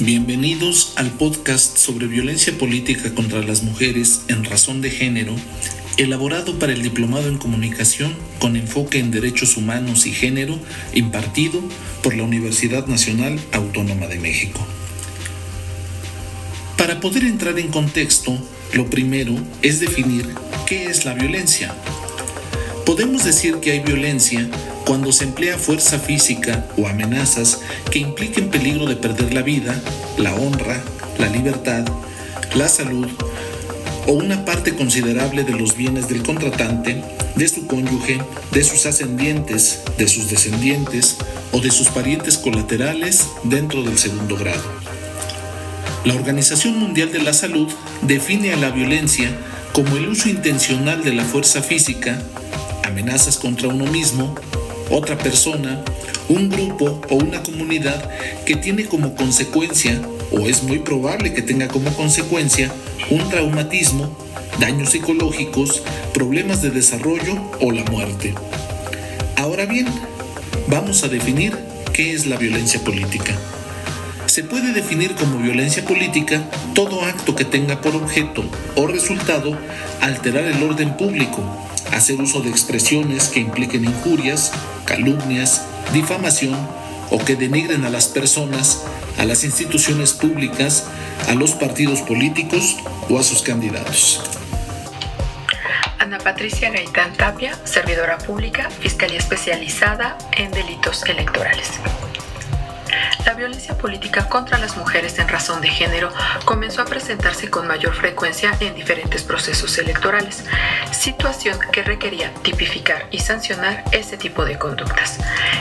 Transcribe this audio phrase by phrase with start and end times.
[0.00, 5.36] Bienvenidos al podcast sobre violencia política contra las mujeres en razón de género,
[5.98, 10.58] elaborado para el Diplomado en Comunicación con enfoque en Derechos Humanos y Género,
[10.94, 11.62] impartido
[12.02, 14.66] por la Universidad Nacional Autónoma de México.
[16.78, 18.36] Para poder entrar en contexto,
[18.72, 20.34] lo primero es definir
[20.66, 21.74] qué es la violencia.
[22.86, 24.48] Podemos decir que hay violencia
[24.84, 27.60] cuando se emplea fuerza física o amenazas
[27.90, 29.80] que impliquen peligro de perder la vida,
[30.18, 30.82] la honra,
[31.18, 31.84] la libertad,
[32.54, 33.08] la salud
[34.06, 37.02] o una parte considerable de los bienes del contratante,
[37.36, 38.20] de su cónyuge,
[38.50, 41.18] de sus ascendientes, de sus descendientes
[41.52, 44.62] o de sus parientes colaterales dentro del segundo grado.
[46.04, 47.68] La Organización Mundial de la Salud
[48.02, 49.30] define a la violencia
[49.72, 52.20] como el uso intencional de la fuerza física,
[52.92, 54.34] amenazas contra uno mismo,
[54.90, 55.82] otra persona,
[56.28, 58.10] un grupo o una comunidad
[58.44, 59.98] que tiene como consecuencia,
[60.30, 62.70] o es muy probable que tenga como consecuencia,
[63.10, 64.14] un traumatismo,
[64.60, 68.34] daños psicológicos, problemas de desarrollo o la muerte.
[69.36, 69.86] Ahora bien,
[70.68, 71.56] vamos a definir
[71.94, 73.32] qué es la violencia política.
[74.26, 76.42] Se puede definir como violencia política
[76.74, 78.44] todo acto que tenga por objeto
[78.76, 79.58] o resultado
[80.02, 81.42] alterar el orden público,
[82.02, 84.50] hacer uso de expresiones que impliquen injurias,
[84.86, 86.58] calumnias, difamación
[87.10, 88.82] o que denigren a las personas,
[89.18, 90.88] a las instituciones públicas,
[91.28, 92.76] a los partidos políticos
[93.08, 94.20] o a sus candidatos.
[96.00, 101.70] Ana Patricia Gaitán Tapia, servidora pública, Fiscalía Especializada en Delitos Electorales.
[103.24, 106.12] La violencia política contra las mujeres en razón de género
[106.44, 110.44] comenzó a presentarse con mayor frecuencia en diferentes procesos electorales,
[110.90, 115.18] situación que requería tipificar y sancionar ese tipo de conductas.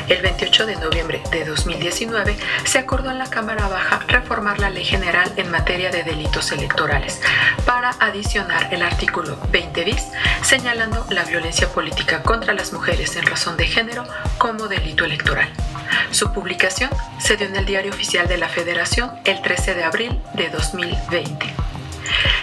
[0.08, 4.84] El 28 de noviembre de 2019 se acordó en la Cámara Baja reformar la Ley
[4.84, 7.22] General en materia de delitos electorales
[7.66, 10.08] para adicionar el artículo 20 bis
[10.42, 14.03] señalando la violencia política contra las mujeres en razón de género
[14.40, 15.50] como delito electoral.
[16.12, 20.17] Su publicación se dio en el Diario Oficial de la Federación el 13 de abril
[20.35, 21.53] de 2020.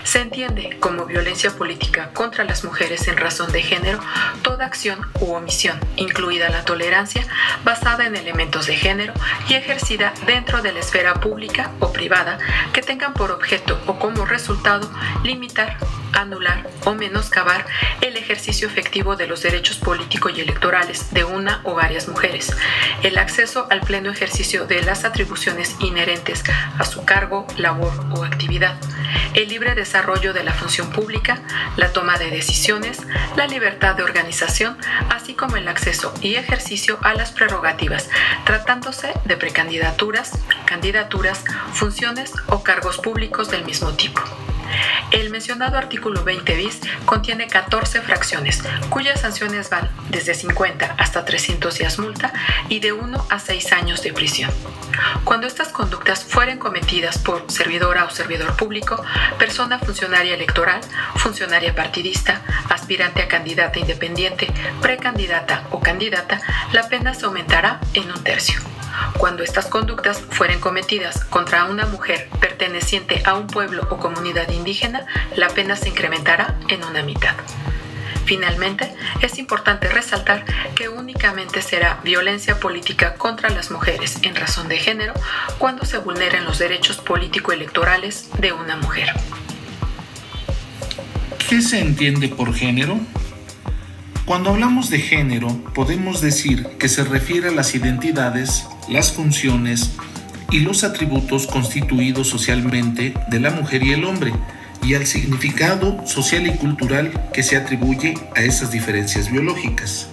[0.09, 4.01] Se entiende como violencia política contra las mujeres en razón de género
[4.41, 7.27] toda acción u omisión, incluida la tolerancia,
[7.63, 9.13] basada en elementos de género
[9.51, 12.39] y ejercida dentro de la esfera pública o privada
[12.73, 14.91] que tengan por objeto o como resultado
[15.25, 15.77] limitar,
[16.15, 17.67] anular o menoscabar
[18.01, 22.57] el ejercicio efectivo de los derechos políticos y electorales de una o varias mujeres,
[23.03, 26.45] el acceso al pleno ejercicio de las atribuciones inherentes
[26.79, 28.79] a su cargo, labor o actividad,
[29.35, 31.41] el libre desarrollo de la función pública,
[31.77, 33.01] la toma de decisiones,
[33.35, 34.79] la libertad de organización,
[35.11, 38.09] así como el acceso y ejercicio a las prerrogativas,
[38.45, 41.43] tratándose de precandidaturas, candidaturas,
[41.73, 44.23] funciones o cargos públicos del mismo tipo.
[45.11, 51.79] El mencionado artículo 20 bis contiene 14 fracciones, cuyas sanciones van desde 50 hasta 300
[51.79, 52.33] días multa
[52.69, 54.51] y de 1 a 6 años de prisión.
[55.25, 59.03] Cuando estas conductas fueren cometidas por servidora o servidor público,
[59.39, 60.81] persona funcionaria electoral,
[61.17, 64.49] funcionaria partidista, aspirante a candidata independiente,
[64.83, 66.41] precandidata o candidata,
[66.73, 68.61] la pena se aumentará en un tercio.
[69.19, 75.07] Cuando estas conductas fueren cometidas contra una mujer perteneciente a un pueblo o comunidad indígena,
[75.37, 77.35] la pena se incrementará en una mitad.
[78.25, 80.45] Finalmente, es importante resaltar
[80.75, 85.15] que únicamente será violencia política contra las mujeres en razón de género
[85.57, 89.15] cuando se vulneren los derechos político-electorales de una mujer.
[91.49, 93.01] ¿Qué se entiende por género?
[94.27, 99.91] Cuando hablamos de género, podemos decir que se refiere a las identidades, las funciones
[100.51, 104.33] y los atributos constituidos socialmente de la mujer y el hombre,
[104.83, 110.09] y al significado social y cultural que se atribuye a esas diferencias biológicas.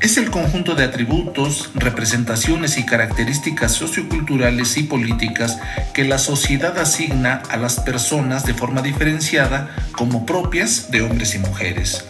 [0.00, 5.58] Es el conjunto de atributos, representaciones y características socioculturales y políticas
[5.92, 11.38] que la sociedad asigna a las personas de forma diferenciada como propias de hombres y
[11.38, 12.06] mujeres.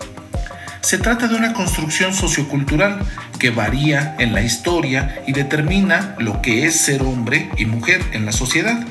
[0.81, 3.00] Se trata de una construcción sociocultural
[3.38, 8.25] que varía en la historia y determina lo que es ser hombre y mujer en
[8.25, 8.87] la sociedad.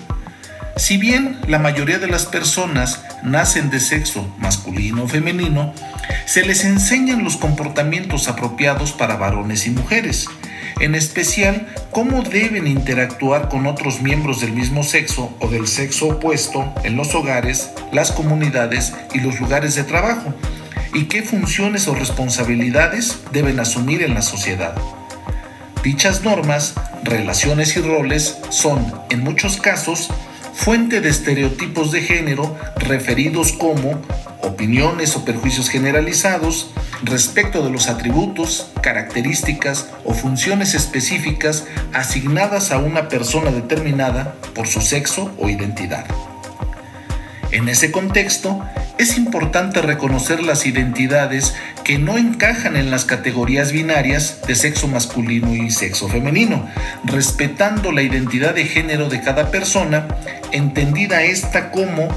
[0.78, 5.74] Si bien la mayoría de las personas nacen de sexo masculino o femenino,
[6.26, 10.28] se les enseñan los comportamientos apropiados para varones y mujeres,
[10.80, 16.72] en especial cómo deben interactuar con otros miembros del mismo sexo o del sexo opuesto
[16.84, 20.34] en los hogares, las comunidades y los lugares de trabajo,
[20.94, 24.76] y qué funciones o responsabilidades deben asumir en la sociedad.
[25.84, 30.10] Dichas normas, relaciones y roles son, en muchos casos,
[30.54, 34.02] fuente de estereotipos de género referidos como
[34.42, 36.72] opiniones o perjuicios generalizados
[37.04, 44.82] respecto de los atributos, características o funciones específicas asignadas a una persona determinada por su
[44.82, 46.06] sexo o identidad.
[47.52, 48.62] En ese contexto,
[49.00, 51.56] es importante reconocer las identidades
[51.86, 56.70] que no encajan en las categorías binarias de sexo masculino y sexo femenino,
[57.06, 60.06] respetando la identidad de género de cada persona,
[60.52, 62.10] entendida esta como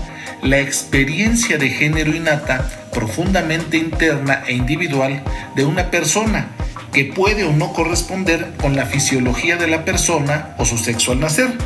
[0.42, 5.22] la experiencia de género innata profundamente interna e individual
[5.54, 6.48] de una persona
[6.92, 11.20] que puede o no corresponder con la fisiología de la persona o su sexo al
[11.20, 11.56] nacer.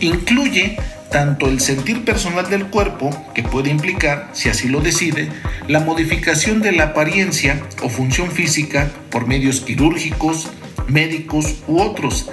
[0.00, 0.76] Incluye
[1.10, 5.28] tanto el sentir personal del cuerpo, que puede implicar, si así lo decide,
[5.68, 10.50] la modificación de la apariencia o función física por medios quirúrgicos,
[10.88, 12.30] médicos u otros,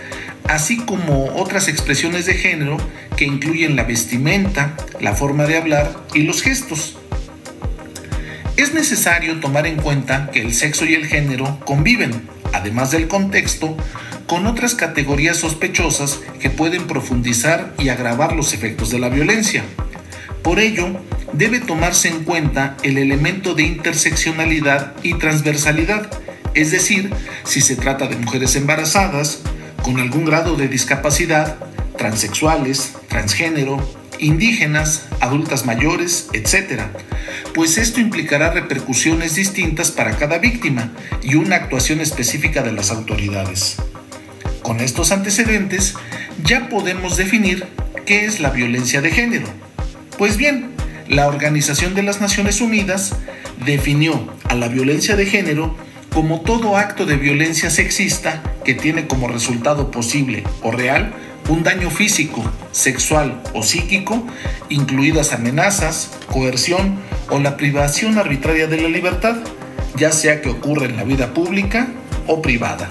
[0.48, 2.78] así como otras expresiones de género
[3.16, 6.98] que incluyen la vestimenta, la forma de hablar y los gestos.
[8.58, 13.78] Es necesario tomar en cuenta que el sexo y el género conviven, además del contexto,
[14.32, 19.62] con otras categorías sospechosas que pueden profundizar y agravar los efectos de la violencia.
[20.42, 20.88] Por ello,
[21.34, 26.10] debe tomarse en cuenta el elemento de interseccionalidad y transversalidad,
[26.54, 27.14] es decir,
[27.44, 29.42] si se trata de mujeres embarazadas,
[29.84, 31.58] con algún grado de discapacidad,
[31.98, 33.86] transexuales, transgénero,
[34.18, 36.84] indígenas, adultas mayores, etc.,
[37.54, 43.76] pues esto implicará repercusiones distintas para cada víctima y una actuación específica de las autoridades.
[44.62, 45.96] Con estos antecedentes
[46.44, 47.66] ya podemos definir
[48.06, 49.48] qué es la violencia de género.
[50.18, 50.72] Pues bien,
[51.08, 53.16] la Organización de las Naciones Unidas
[53.66, 55.76] definió a la violencia de género
[56.14, 61.14] como todo acto de violencia sexista que tiene como resultado posible o real
[61.50, 64.26] un daño físico, sexual o psíquico,
[64.70, 67.00] incluidas amenazas, coerción
[67.30, 69.38] o la privación arbitraria de la libertad,
[69.98, 71.88] ya sea que ocurra en la vida pública
[72.28, 72.90] o privada.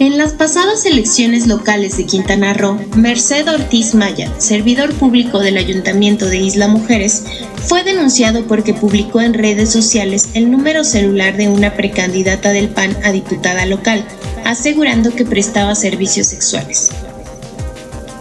[0.00, 6.26] En las pasadas elecciones locales de Quintana Roo, Merced Ortiz Maya, servidor público del Ayuntamiento
[6.26, 7.24] de Isla Mujeres,
[7.66, 12.96] fue denunciado porque publicó en redes sociales el número celular de una precandidata del PAN
[13.02, 14.04] a diputada local,
[14.44, 16.90] asegurando que prestaba servicios sexuales.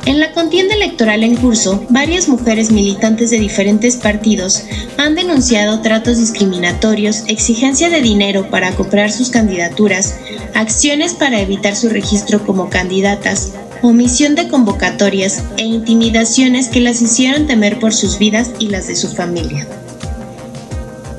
[0.08, 4.64] En la contienda electoral en curso, varias mujeres militantes de diferentes partidos
[4.98, 10.16] han denunciado tratos discriminatorios, exigencia de dinero para comprar sus candidaturas,
[10.54, 13.52] acciones para evitar su registro como candidatas,
[13.82, 18.96] omisión de convocatorias e intimidaciones que las hicieron temer por sus vidas y las de
[18.96, 19.68] su familia.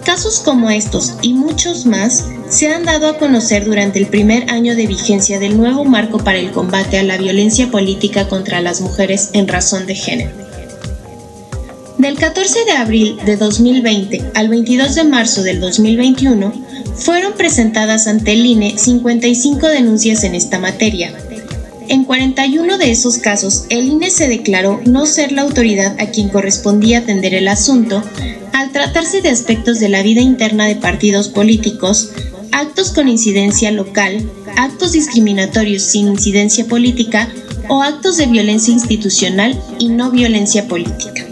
[0.07, 4.75] Casos como estos y muchos más se han dado a conocer durante el primer año
[4.75, 9.31] de vigencia del nuevo marco para el combate a la violencia política contra las mujeres
[9.35, 10.31] en razón de género.
[11.99, 16.53] Del 14 de abril de 2020 al 22 de marzo del 2021
[16.95, 21.13] fueron presentadas ante el INE 55 denuncias en esta materia.
[21.89, 26.29] En 41 de esos casos, el INE se declaró no ser la autoridad a quien
[26.29, 28.03] correspondía atender el asunto
[28.53, 32.11] al tratarse de aspectos de la vida interna de partidos políticos,
[32.53, 37.29] actos con incidencia local, actos discriminatorios sin incidencia política
[37.69, 41.27] o actos de violencia institucional y no violencia política.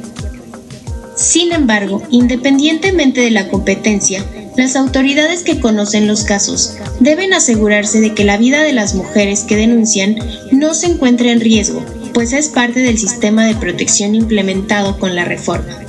[1.16, 4.24] Sin embargo, independientemente de la competencia,
[4.56, 9.44] las autoridades que conocen los casos deben asegurarse de que la vida de las mujeres
[9.44, 10.16] que denuncian
[10.50, 15.24] no se encuentre en riesgo, pues es parte del sistema de protección implementado con la
[15.24, 15.85] reforma.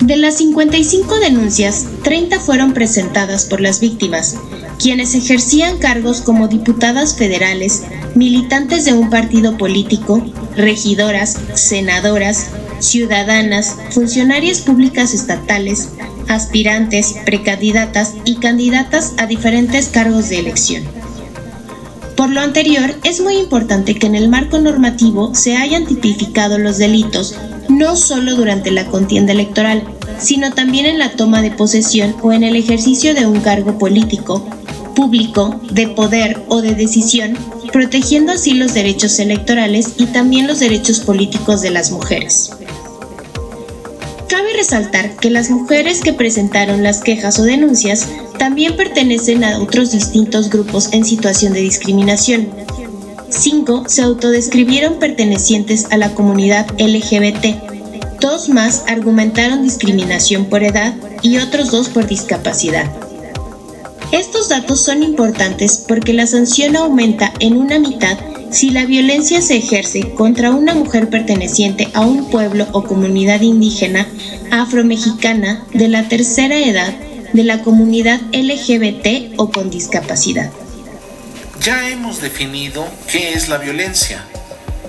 [0.00, 4.36] De las 55 denuncias, 30 fueron presentadas por las víctimas,
[4.78, 7.82] quienes ejercían cargos como diputadas federales,
[8.14, 10.22] militantes de un partido político,
[10.56, 12.48] regidoras, senadoras,
[12.80, 15.90] ciudadanas, funcionarias públicas estatales,
[16.28, 20.82] aspirantes, precandidatas y candidatas a diferentes cargos de elección.
[22.16, 26.78] Por lo anterior, es muy importante que en el marco normativo se hayan tipificado los
[26.78, 27.34] delitos
[27.68, 29.82] no solo durante la contienda electoral,
[30.18, 34.46] sino también en la toma de posesión o en el ejercicio de un cargo político,
[34.94, 37.36] público, de poder o de decisión,
[37.72, 42.50] protegiendo así los derechos electorales y también los derechos políticos de las mujeres.
[44.28, 49.92] Cabe resaltar que las mujeres que presentaron las quejas o denuncias también pertenecen a otros
[49.92, 52.48] distintos grupos en situación de discriminación.
[53.36, 57.74] Cinco se autodescribieron pertenecientes a la comunidad LGBT,
[58.24, 62.90] Dos más argumentaron discriminación por edad y otros dos por discapacidad.
[64.12, 68.16] Estos datos son importantes porque la sanción aumenta en una mitad
[68.50, 74.08] si la violencia se ejerce contra una mujer perteneciente a un pueblo o comunidad indígena
[74.50, 76.94] afromexicana de la tercera edad
[77.34, 80.50] de la comunidad LGBT o con discapacidad.
[81.60, 84.24] Ya hemos definido qué es la violencia,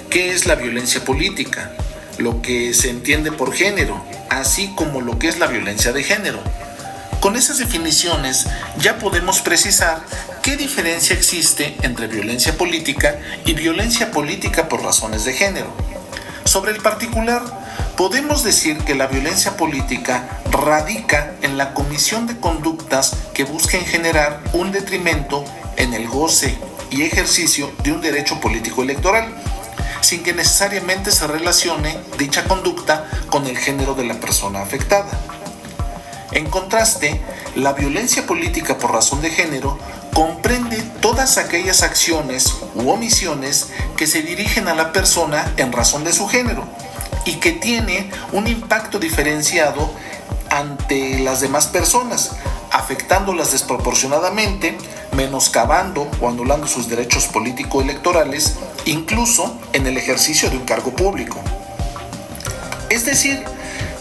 [0.10, 1.72] qué es la violencia política,
[2.18, 6.40] lo que se entiende por género, así como lo que es la violencia de género.
[7.22, 8.48] Con esas definiciones
[8.80, 10.02] ya podemos precisar
[10.42, 15.72] qué diferencia existe entre violencia política y violencia política por razones de género.
[16.46, 17.44] Sobre el particular,
[17.96, 24.42] podemos decir que la violencia política radica en la comisión de conductas que busquen generar
[24.54, 25.46] un detrimento
[25.78, 26.58] en el goce
[26.92, 29.34] y ejercicio de un derecho político electoral,
[30.02, 35.10] sin que necesariamente se relacione dicha conducta con el género de la persona afectada.
[36.32, 37.22] En contraste,
[37.56, 39.80] la violencia política por razón de género
[40.14, 46.12] comprende todas aquellas acciones u omisiones que se dirigen a la persona en razón de
[46.12, 46.68] su género
[47.26, 49.92] y que tiene un impacto diferenciado
[50.50, 52.32] ante las demás personas,
[52.72, 54.78] afectándolas desproporcionadamente,
[55.14, 58.56] menoscabando o anulando sus derechos político-electorales,
[58.86, 61.40] incluso en el ejercicio de un cargo público.
[62.90, 63.44] Es decir,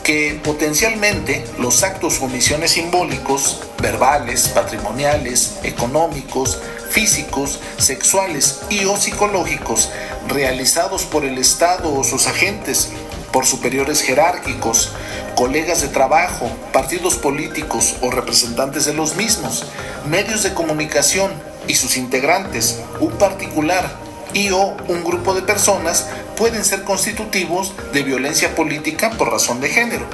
[0.04, 6.58] que potencialmente los actos o omisiones simbólicos, verbales, patrimoniales, económicos,
[6.90, 9.88] físicos, sexuales y o psicológicos
[10.28, 12.90] realizados por el Estado o sus agentes,
[13.34, 14.92] por superiores jerárquicos,
[15.34, 19.66] colegas de trabajo, partidos políticos o representantes de los mismos,
[20.08, 21.32] medios de comunicación
[21.66, 23.90] y sus integrantes, un particular
[24.34, 29.68] y o un grupo de personas pueden ser constitutivos de violencia política por razón de
[29.68, 30.06] género.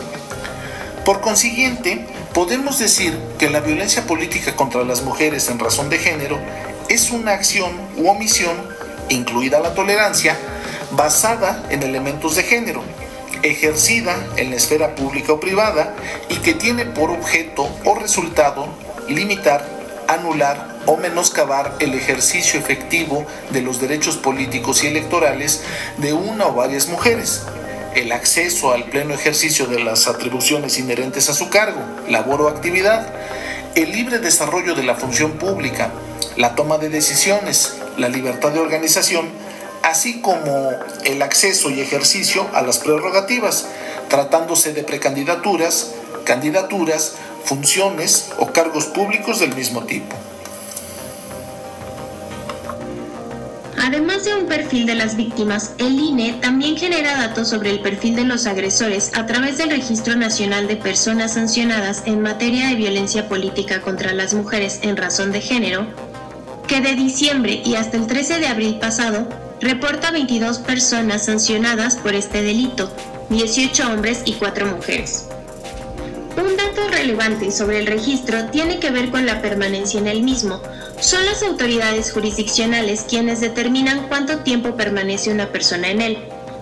[1.04, 6.38] Por consiguiente, podemos decir que la violencia política contra las mujeres en razón de género
[6.88, 8.56] es una acción u omisión,
[9.10, 10.38] incluida la tolerancia,
[10.92, 12.82] basada en elementos de género,
[13.42, 15.94] ejercida en la esfera pública o privada
[16.28, 18.68] y que tiene por objeto o resultado
[19.08, 19.66] limitar,
[20.08, 25.62] anular o menoscabar el ejercicio efectivo de los derechos políticos y electorales
[25.98, 27.42] de una o varias mujeres,
[27.94, 33.12] el acceso al pleno ejercicio de las atribuciones inherentes a su cargo, labor o actividad,
[33.74, 35.90] el libre desarrollo de la función pública,
[36.36, 39.28] la toma de decisiones, la libertad de organización,
[39.82, 40.70] así como
[41.04, 43.66] el acceso y ejercicio a las prerrogativas,
[44.08, 45.92] tratándose de precandidaturas,
[46.24, 50.16] candidaturas, funciones o cargos públicos del mismo tipo.
[53.82, 58.14] Además de un perfil de las víctimas, el INE también genera datos sobre el perfil
[58.14, 63.28] de los agresores a través del Registro Nacional de Personas Sancionadas en materia de violencia
[63.28, 65.86] política contra las mujeres en razón de género,
[66.68, 69.26] que de diciembre y hasta el 13 de abril pasado
[69.60, 72.90] reporta 22 personas sancionadas por este delito,
[73.28, 75.26] 18 hombres y 4 mujeres.
[76.36, 80.62] Un dato relevante sobre el registro tiene que ver con la permanencia en el mismo,
[81.00, 86.18] son las autoridades jurisdiccionales quienes determinan cuánto tiempo permanece una persona en él,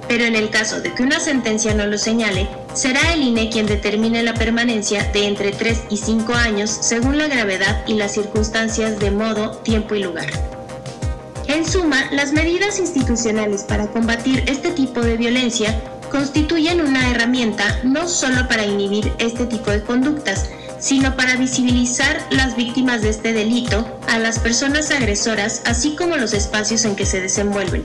[0.08, 3.66] pero en el caso de que una sentencia no lo señale, será el INE quien
[3.66, 8.98] determine la permanencia de entre 3 y 5 años según la gravedad y las circunstancias
[8.98, 10.57] de modo, tiempo y lugar.
[11.48, 18.06] En suma, las medidas institucionales para combatir este tipo de violencia constituyen una herramienta no
[18.06, 23.98] solo para inhibir este tipo de conductas, sino para visibilizar las víctimas de este delito,
[24.08, 27.82] a las personas agresoras, así como los espacios en que se desenvuelven.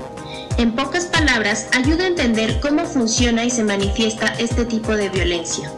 [0.57, 5.71] En pocas palabras, ayuda a entender cómo funciona y se manifiesta este tipo de violencia.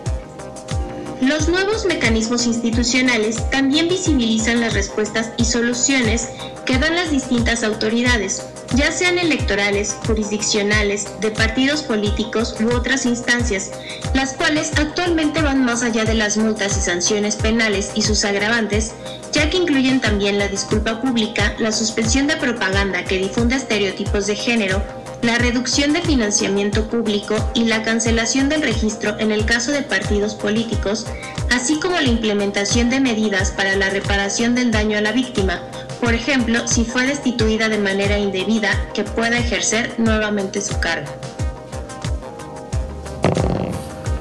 [1.25, 6.29] Los nuevos mecanismos institucionales también visibilizan las respuestas y soluciones
[6.67, 13.71] que dan las distintas autoridades, ya sean electorales, jurisdiccionales, de partidos políticos u otras instancias,
[14.13, 18.93] las cuales actualmente van más allá de las multas y sanciones penales y sus agravantes,
[19.31, 24.35] ya que incluyen también la disculpa pública, la suspensión de propaganda que difunde estereotipos de
[24.35, 24.83] género,
[25.25, 30.35] la reducción de financiamiento público y la cancelación del registro en el caso de partidos
[30.35, 31.07] políticos,
[31.51, 35.61] así como la implementación de medidas para la reparación del daño a la víctima,
[35.99, 41.11] por ejemplo, si fue destituida de manera indebida, que pueda ejercer nuevamente su cargo.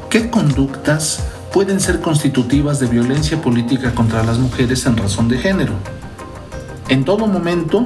[0.09, 1.21] ¿Qué conductas
[1.53, 5.75] pueden ser constitutivas de violencia política contra las mujeres en razón de género?
[6.89, 7.85] En todo momento,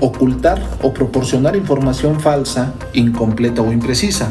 [0.00, 4.30] ocultar o proporcionar información falsa, incompleta o imprecisa.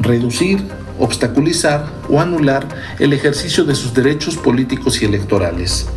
[0.00, 0.66] Reducir,
[0.98, 2.66] obstaculizar o anular
[2.98, 5.88] el ejercicio de sus derechos políticos y electorales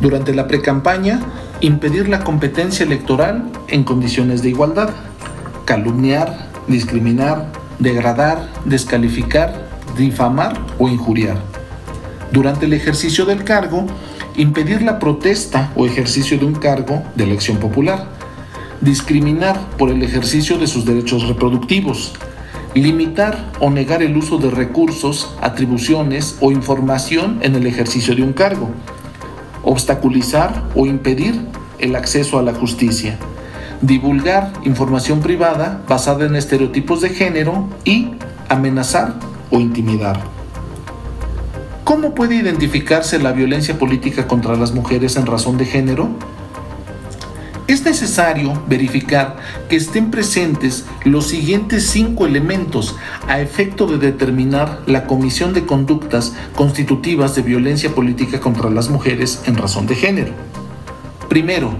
[0.00, 1.20] Durante la precampaña,
[1.60, 4.90] impedir la competencia electoral en condiciones de igualdad,
[5.64, 7.46] calumniar, discriminar,
[7.78, 9.66] degradar, descalificar,
[9.96, 11.38] difamar o injuriar.
[12.30, 13.86] Durante el ejercicio del cargo,
[14.36, 18.06] impedir la protesta o ejercicio de un cargo de elección popular,
[18.80, 22.12] discriminar por el ejercicio de sus derechos reproductivos,
[22.74, 28.34] limitar o negar el uso de recursos, atribuciones o información en el ejercicio de un
[28.34, 28.68] cargo,
[29.62, 31.40] obstaculizar o impedir
[31.78, 33.18] el acceso a la justicia,
[33.80, 38.10] divulgar información privada basada en estereotipos de género y
[38.48, 39.14] amenazar
[39.50, 40.35] o intimidar.
[41.86, 46.08] ¿Cómo puede identificarse la violencia política contra las mujeres en razón de género?
[47.68, 49.36] Es necesario verificar
[49.68, 52.96] que estén presentes los siguientes cinco elementos
[53.28, 59.42] a efecto de determinar la comisión de conductas constitutivas de violencia política contra las mujeres
[59.46, 60.32] en razón de género.
[61.28, 61.72] Primero,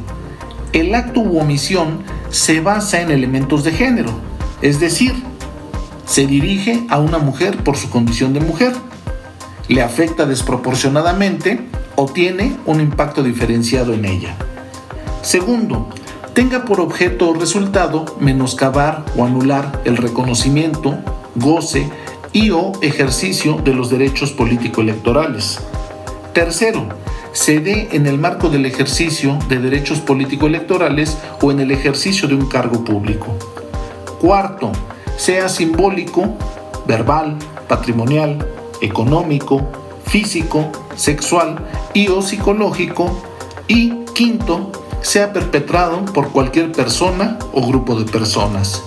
[0.72, 4.12] el acto u omisión se basa en elementos de género,
[4.62, 5.14] es decir,
[6.04, 8.85] se dirige a una mujer por su condición de mujer,
[9.68, 11.61] le afecta desproporcionadamente
[11.96, 14.37] o tiene un impacto diferenciado en ella.
[15.23, 15.88] Segundo,
[16.35, 20.99] tenga por objeto o resultado menoscabar o anular el reconocimiento,
[21.35, 21.90] goce
[22.32, 25.58] y o ejercicio de los derechos político-electorales.
[26.32, 26.87] Tercero,
[27.32, 32.35] se dé en el marco del ejercicio de derechos político-electorales o en el ejercicio de
[32.35, 33.37] un cargo público.
[34.20, 34.73] Cuarto,
[35.16, 36.37] sea simbólico,
[36.87, 37.37] verbal,
[37.68, 38.46] patrimonial,
[38.80, 39.62] económico,
[40.04, 41.64] físico, sexual
[41.95, 43.23] y o psicológico.
[43.68, 44.71] Y quinto,
[45.02, 48.83] sea perpetrado por cualquier persona o grupo de personas.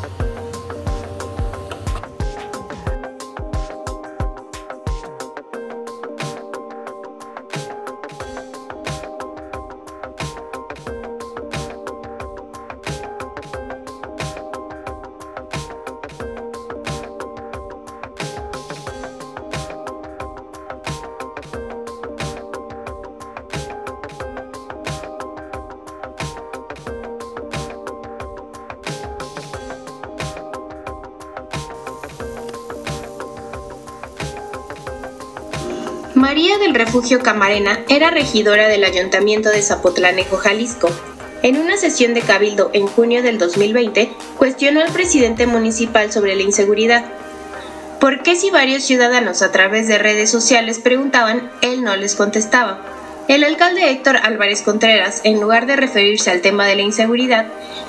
[36.29, 40.87] María del Refugio Camarena era regidora del Ayuntamiento de Zapotlanejo, Jalisco.
[41.41, 46.43] En una sesión de cabildo en junio del 2020, cuestionó al presidente municipal sobre la
[46.43, 47.03] inseguridad.
[47.99, 52.98] ¿Por qué si varios ciudadanos a través de redes sociales preguntaban, él no les contestaba?
[53.29, 57.45] El alcalde Héctor Álvarez Contreras, en lugar de referirse al tema de la inseguridad,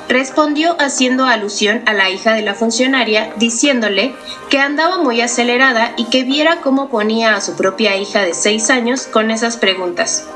[0.07, 4.12] respondió haciendo alusión a la hija de la funcionaria, diciéndole
[4.50, 8.68] que andaba muy acelerada y que viera cómo ponía a su propia hija de seis
[8.68, 10.26] años con esas preguntas.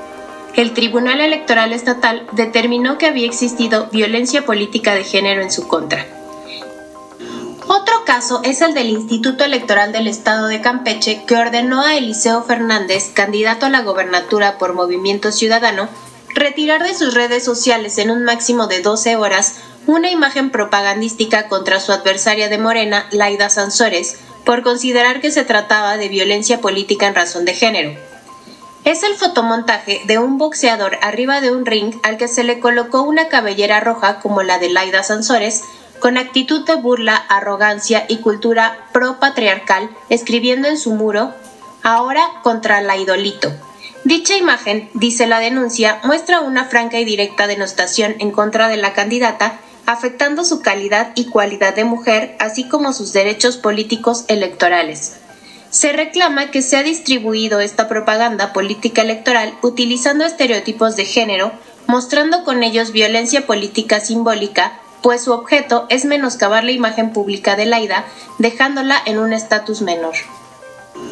[0.54, 6.06] El Tribunal Electoral Estatal determinó que había existido violencia política de género en su contra.
[7.66, 12.42] Otro caso es el del Instituto Electoral del Estado de Campeche, que ordenó a Eliseo
[12.42, 15.88] Fernández, candidato a la gobernatura por Movimiento Ciudadano,
[16.34, 21.80] retirar de sus redes sociales en un máximo de 12 horas una imagen propagandística contra
[21.80, 27.14] su adversaria de Morena, Laida Sansores, por considerar que se trataba de violencia política en
[27.14, 27.98] razón de género.
[28.84, 33.02] Es el fotomontaje de un boxeador arriba de un ring al que se le colocó
[33.02, 35.62] una cabellera roja como la de Laida Sansores,
[36.04, 41.32] con actitud de burla, arrogancia y cultura pro-patriarcal, escribiendo en su muro,
[41.82, 43.50] ahora contra la idolito.
[44.04, 48.92] Dicha imagen, dice la denuncia, muestra una franca y directa denostación en contra de la
[48.92, 55.16] candidata, afectando su calidad y cualidad de mujer, así como sus derechos políticos electorales.
[55.70, 61.52] Se reclama que se ha distribuido esta propaganda política electoral utilizando estereotipos de género,
[61.86, 67.66] mostrando con ellos violencia política simbólica, pues su objeto es menoscabar la imagen pública de
[67.66, 68.06] Laida,
[68.38, 70.14] dejándola en un estatus menor.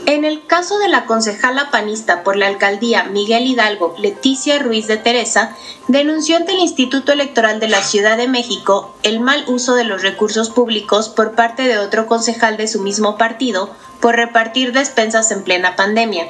[0.06, 4.96] En el caso de la concejala panista por la alcaldía Miguel Hidalgo, Leticia Ruiz de
[4.96, 5.54] Teresa,
[5.88, 10.00] denunció ante el Instituto Electoral de la Ciudad de México el mal uso de los
[10.00, 13.68] recursos públicos por parte de otro concejal de su mismo partido
[14.00, 16.28] por repartir despensas en plena pandemia,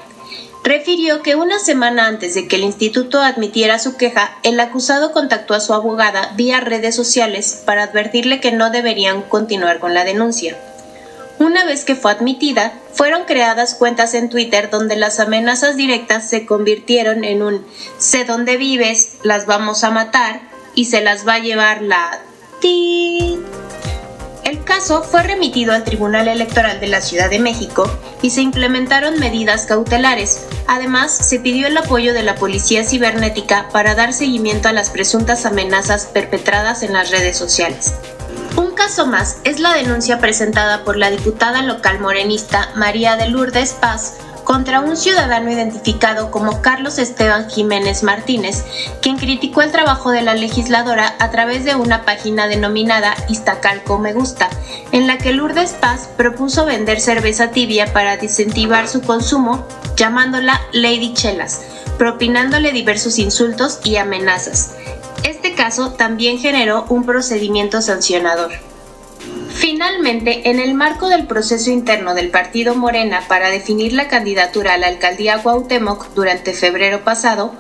[0.65, 5.55] refirió que una semana antes de que el instituto admitiera su queja, el acusado contactó
[5.55, 10.57] a su abogada vía redes sociales para advertirle que no deberían continuar con la denuncia.
[11.39, 16.47] Una vez que fue admitida, fueron creadas cuentas en Twitter donde las amenazas directas se
[16.47, 17.67] convirtieron en un
[17.99, 20.41] sé dónde vives, las vamos a matar
[20.75, 22.21] y se las va a llevar la
[22.61, 23.41] ti
[24.45, 27.89] El caso fue remitido al Tribunal Electoral de la Ciudad de México
[28.23, 30.47] y se implementaron medidas cautelares.
[30.67, 35.47] Además, se pidió el apoyo de la Policía Cibernética para dar seguimiento a las presuntas
[35.47, 37.95] amenazas perpetradas en las redes sociales.
[38.57, 43.73] Un caso más es la denuncia presentada por la diputada local morenista María de Lourdes
[43.75, 44.15] Paz
[44.53, 48.67] contra un ciudadano identificado como Carlos Esteban Jiménez Martínez,
[49.01, 54.13] quien criticó el trabajo de la legisladora a través de una página denominada Iztacalco Me
[54.13, 54.51] Gusta,
[54.93, 61.15] en la que Lourdes Paz propuso vender cerveza tibia para desincentivar su consumo, llamándola Lady
[61.15, 61.63] Chelas,
[61.97, 64.73] propinándole diversos insultos y amenazas.
[65.23, 68.53] Este caso también generó un procedimiento sancionador.
[69.55, 74.79] Finalmente, en el marco del proceso interno del partido Morena para definir la candidatura a
[74.79, 77.55] la alcaldía Cuauhtémoc durante febrero pasado,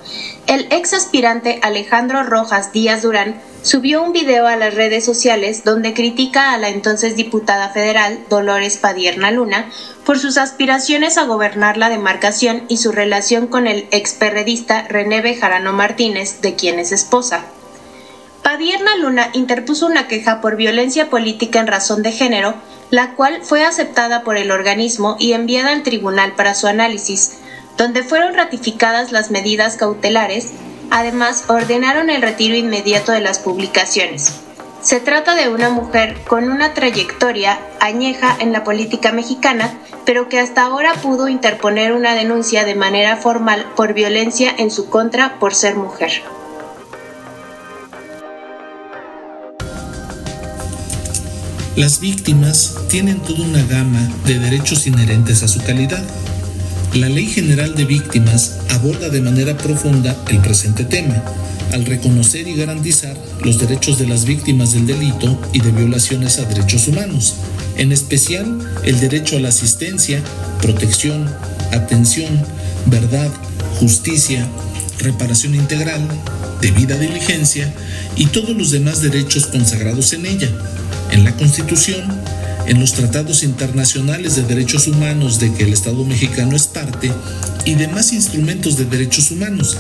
[0.46, 5.94] el ex aspirante Alejandro Rojas Díaz Durán subió un video a las redes sociales donde
[5.94, 9.70] critica a la entonces diputada federal Dolores Padierna Luna
[10.05, 15.72] por sus aspiraciones a gobernar la demarcación y su relación con el experredista René Bejarano
[15.72, 17.44] Martínez, de quien es esposa.
[18.42, 22.55] Padierna Luna interpuso una queja por violencia política en razón de género,
[22.90, 27.38] la cual fue aceptada por el organismo y enviada al tribunal para su análisis,
[27.76, 30.48] donde fueron ratificadas las medidas cautelares,
[30.90, 34.40] además ordenaron el retiro inmediato de las publicaciones.
[34.83, 39.72] Se trata de una mujer con una trayectoria añeja en la política mexicana,
[40.05, 44.90] pero que hasta ahora pudo interponer una denuncia de manera formal por violencia en su
[44.90, 46.22] contra por ser mujer.
[51.76, 56.04] Las víctimas tienen toda una gama de derechos inherentes a su calidad.
[56.92, 61.22] La Ley General de Víctimas aborda de manera profunda el presente tema,
[61.72, 66.44] al reconocer y garantizar los derechos de las víctimas del delito y de violaciones a
[66.44, 67.37] derechos humanos,
[67.78, 70.20] en especial el derecho a la asistencia,
[70.61, 71.26] protección,
[71.72, 72.38] atención,
[72.85, 73.30] verdad,
[73.80, 74.46] justicia,
[74.98, 76.06] reparación integral,
[76.61, 77.72] debida diligencia
[78.14, 80.50] y todos los demás derechos consagrados en ella
[81.12, 82.03] en la Constitución,
[82.66, 87.12] en los tratados internacionales de derechos humanos de que el Estado mexicano es parte
[87.64, 89.77] y demás instrumentos de derechos humanos.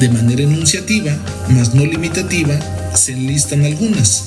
[0.00, 1.16] De manera enunciativa,
[1.50, 2.58] mas no limitativa,
[2.94, 4.24] se enlistan algunas.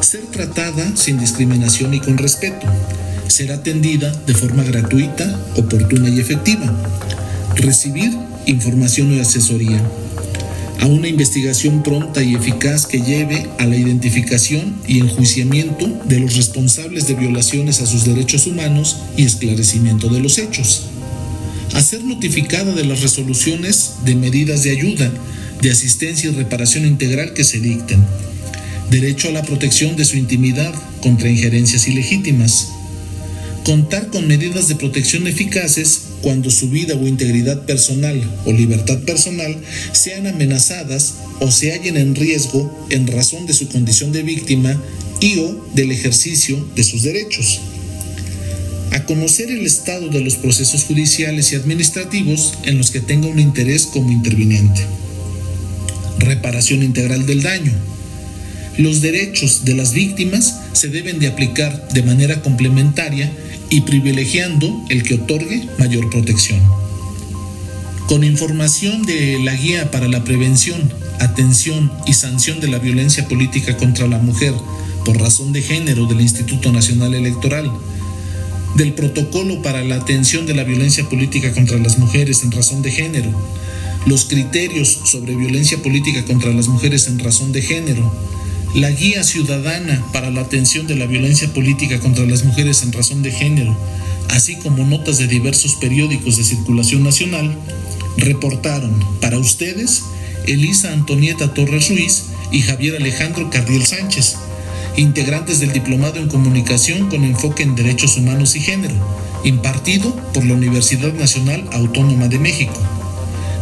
[0.00, 2.66] Ser tratada sin discriminación y con respeto.
[3.28, 6.66] Ser atendida de forma gratuita, oportuna y efectiva.
[7.56, 8.10] Recibir
[8.46, 9.80] información y asesoría
[10.80, 16.36] a una investigación pronta y eficaz que lleve a la identificación y enjuiciamiento de los
[16.36, 20.86] responsables de violaciones a sus derechos humanos y esclarecimiento de los hechos.
[21.74, 25.12] A ser notificada de las resoluciones de medidas de ayuda,
[25.60, 28.02] de asistencia y reparación integral que se dicten.
[28.90, 32.68] Derecho a la protección de su intimidad contra injerencias ilegítimas.
[33.64, 39.56] Contar con medidas de protección eficaces cuando su vida o integridad personal o libertad personal
[39.92, 44.80] sean amenazadas o se hallen en riesgo en razón de su condición de víctima
[45.20, 47.60] y o del ejercicio de sus derechos.
[48.92, 53.38] A conocer el estado de los procesos judiciales y administrativos en los que tenga un
[53.38, 54.80] interés como interviniente.
[56.18, 57.72] Reparación integral del daño.
[58.78, 63.30] Los derechos de las víctimas se deben de aplicar de manera complementaria
[63.68, 66.60] y privilegiando el que otorgue mayor protección.
[68.06, 73.76] Con información de la Guía para la Prevención, Atención y Sanción de la Violencia Política
[73.76, 74.54] contra la Mujer
[75.04, 77.70] por razón de género del Instituto Nacional Electoral,
[78.76, 82.90] del Protocolo para la Atención de la Violencia Política contra las Mujeres en razón de
[82.90, 83.30] género,
[84.06, 88.10] los criterios sobre violencia política contra las mujeres en razón de género,
[88.74, 93.22] la Guía Ciudadana para la Atención de la Violencia Política contra las Mujeres en Razón
[93.22, 93.76] de Género,
[94.28, 97.56] así como notas de diversos periódicos de circulación nacional,
[98.16, 100.04] reportaron para ustedes
[100.46, 104.36] Elisa Antonieta Torres Ruiz y Javier Alejandro Cardiel Sánchez,
[104.96, 108.94] integrantes del Diplomado en Comunicación con enfoque en Derechos Humanos y Género,
[109.44, 112.80] impartido por la Universidad Nacional Autónoma de México.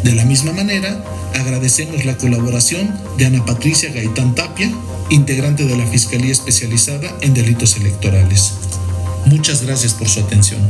[0.05, 1.03] De la misma manera,
[1.35, 4.71] agradecemos la colaboración de Ana Patricia Gaitán Tapia,
[5.11, 8.55] integrante de la Fiscalía Especializada en Delitos Electorales.
[9.27, 10.61] Muchas gracias por su atención.